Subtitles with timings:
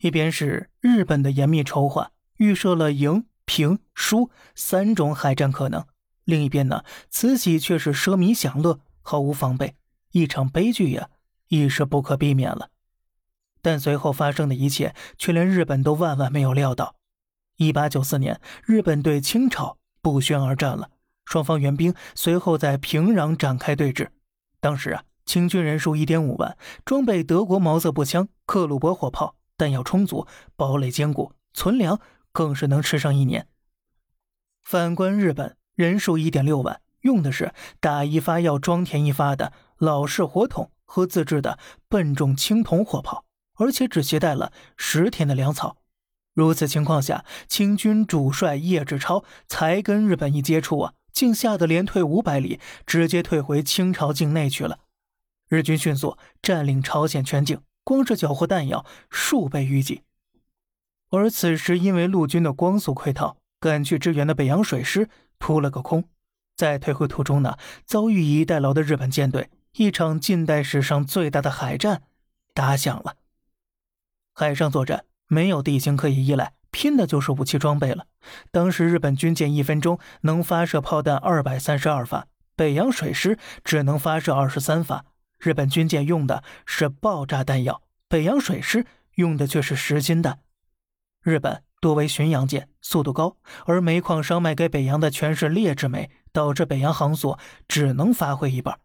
[0.00, 5.82] 一边是日本的严密筹划，预设了赢、平、输三种海战可能；
[6.24, 9.74] 另一边呢，慈禧却是奢靡享乐，毫无防备，
[10.12, 11.08] 一场悲剧呀，
[11.48, 12.70] 已是不可避免了。
[13.60, 16.94] 但随后发生的一切，却连日本都万万没有料到。
[17.56, 20.90] 一八九四年，日本对清朝不宣而战了，
[21.24, 24.10] 双方援兵随后在平壤展开对峙。
[24.60, 29.34] 当时啊，清军人数一点五万，装备德国毛瑟步枪、克虏伯火炮。
[29.58, 32.00] 弹药充足，堡垒坚固，存粮
[32.32, 33.48] 更是能吃上一年。
[34.62, 41.58] 反观日本，人数一点六万，用的是打一发要装填一发的老式火筒和自制的
[41.88, 43.24] 笨重青铜火炮，
[43.56, 45.76] 而且只携带了十天的粮草。
[46.34, 54.78] 如此情况下，清军主帅叶志超才跟日本一接触啊，竟吓得连退五百里，直接退回清朝境内去了。
[55.48, 57.60] 日军迅速占领朝鲜全境。
[57.88, 60.02] 光是缴获弹药数倍于己，
[61.08, 65.08] 而此时因为陆军的光速溃逃，赶去支援的北洋水师
[65.38, 66.04] 扑了个空。
[66.54, 72.02] 在退回途中呢，遭遇以逸待劳的日本舰队，一场近代史上最大的海战
[72.52, 73.16] 打响了。
[74.34, 78.04] 海上作战没有地形可以依赖，拼的就是武器装备了。
[78.50, 85.06] 当时日本军舰一分钟能发射炮弹二百三十二发，北洋水师只能发射二十三发。
[85.38, 90.40] 日本军舰用的是爆炸弹药，北洋水师用的却是实心弹。
[91.22, 97.36] 日本多为巡洋舰，速度高，而煤矿商卖给北洋的全是劣质煤，导致北洋航速
[97.68, 98.80] 只能发挥一半。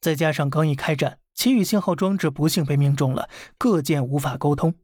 [0.00, 3.28] 再加上刚一开战，其与信号装置不幸被命中了，
[3.58, 4.74] 各舰无法沟通，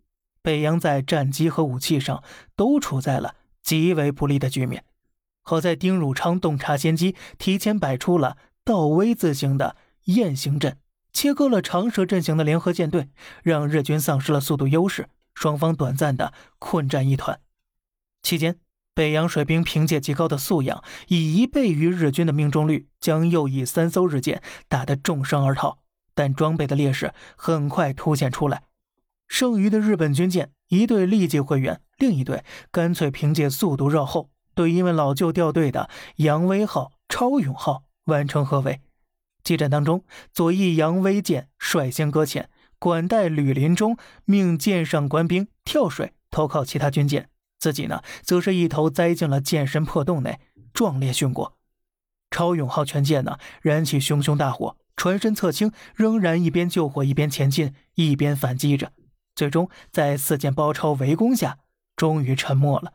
[0.42, 2.24] 北洋在战机和武器上
[2.56, 4.84] 都处在了极为不利的局面。
[5.42, 9.76] 好在丁汝昌洞察先机，提前摆出了倒 V 字形的。
[10.04, 10.78] 雁行阵
[11.12, 13.08] 切割了长蛇阵型的联合舰队，
[13.42, 17.40] 让日军丧失了速度优势，双方短暂的混战一团。
[18.22, 18.58] 期间，
[18.94, 25.78] 北洋水兵凭借极高的素养，以一倍于日军的命中率，将右翼三艘日舰打得重伤而逃。
[26.14, 28.62] 但装备的劣势很快凸显出来，
[29.26, 38.80] 剩余的日本军舰一队立即回援，另一队干脆凭借速度绕后，对因为老旧掉队的扬威号、超勇号完成合围。
[39.44, 47.28] 激战当中，左翼扬威舰率先搁浅，管带吕林中命舰上官兵跳水投靠其他军舰，
[47.58, 50.40] 自己呢，则是一头栽进了舰身破洞内，
[50.72, 51.56] 壮烈殉国。
[52.30, 58.92] 超勇号全舰呢，燃起熊熊大火，船身侧倾，仍然一边救火一边前进，一边反击着，
[59.36, 61.58] 最终在四舰包抄围攻下，
[61.94, 62.94] 终于沉没了。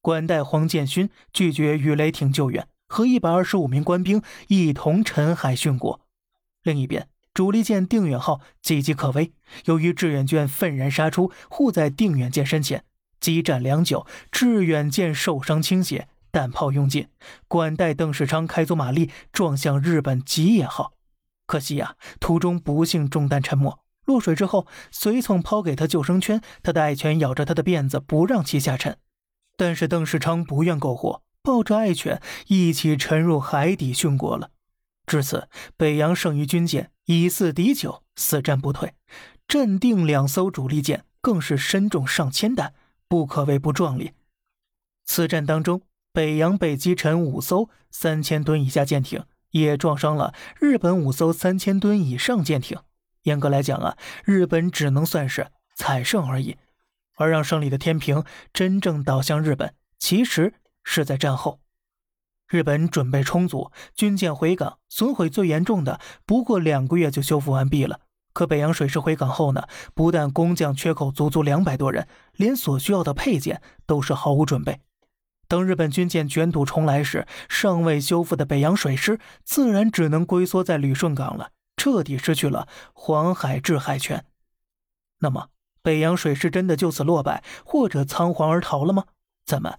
[0.00, 2.68] 管带黄建勋拒绝与雷霆救援。
[2.88, 6.00] 和一百二十五名官兵一同沉海殉国。
[6.62, 9.32] 另一边，主力舰定远号岌岌可危。
[9.66, 12.84] 由于致远舰愤然杀出，护在定远舰身前，
[13.20, 17.08] 激战良久，致远舰受伤倾斜，弹炮用尽。
[17.46, 20.94] 管带邓世昌开足马力撞向日本吉野号，
[21.46, 23.78] 可惜呀，途中不幸中弹沉没。
[24.04, 28.98] 落水之后，随从抛给他救生圈，他的爱犬咬着他的辫子，不让其下沉。
[29.56, 31.22] 但是邓世昌不愿苟活。
[31.42, 34.50] 抱着爱犬一起沉入海底殉国了。
[35.06, 38.92] 至此，北洋剩余军舰以四敌九，死战不退。
[39.46, 42.74] 镇定两艘主力舰更是身中上千弹，
[43.08, 44.12] 不可谓不壮烈。
[45.06, 45.80] 此战当中，
[46.12, 52.78] 北洋被击沉五艘三千吨以下舰艇，也撞伤了日本五艘三千吨以上舰艇。
[53.22, 56.58] 严格来讲啊，日本只能算是惨胜而已。
[57.16, 58.22] 而让胜利的天平
[58.52, 60.52] 真正倒向日本，其实。
[60.90, 61.60] 是在战后，
[62.48, 68.00] 日本准备充足，军舰回港，损毁最严重的不过两个月就修复完毕了。
[68.32, 74.80] 可北洋水师回港后呢，不但工匠缺口足足两百多人，连所需要的配件都是毫无准备。
[75.46, 84.24] 等日本军舰卷土重来时，尚未修复的北洋水师自然只能龟缩在旅顺港了，彻底失去了黄海制海权。
[85.18, 85.50] 那么，
[85.82, 89.04] 北洋水师真的就此落败，或者仓皇而逃了吗？
[89.44, 89.78] 咱们。